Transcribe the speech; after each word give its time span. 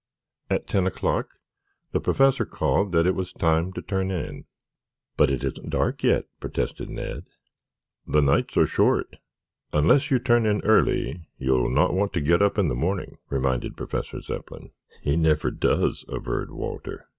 At 0.49 0.65
ten 0.65 0.87
o'clock 0.87 1.29
the 1.91 1.99
Professor 1.99 2.43
called 2.43 2.91
that 2.91 3.05
it 3.05 3.13
was 3.13 3.31
time 3.33 3.71
to 3.73 3.83
turn 3.83 4.09
in. 4.09 4.45
"But 5.15 5.29
it 5.29 5.43
isn't 5.43 5.69
dark 5.69 6.01
yet," 6.01 6.25
protested 6.39 6.89
Ned. 6.89 7.25
"The 8.07 8.23
nights 8.23 8.57
are 8.57 8.65
short. 8.65 9.17
Unless 9.73 10.09
you 10.09 10.17
turn 10.17 10.47
in 10.47 10.59
early 10.63 11.21
you 11.37 11.51
will 11.51 11.69
not 11.69 11.93
want 11.93 12.13
to 12.13 12.19
get 12.19 12.41
up 12.41 12.57
in 12.57 12.67
the 12.67 12.73
morning," 12.73 13.19
reminded 13.29 13.77
Professor 13.77 14.19
Zepplin. 14.21 14.71
"He 15.03 15.15
never 15.15 15.51
does," 15.51 16.03
averred 16.09 16.49
Walter. 16.49 17.05